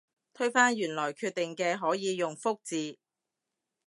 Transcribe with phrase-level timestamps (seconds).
[0.33, 2.97] 推翻原來決定嘅可以用覆字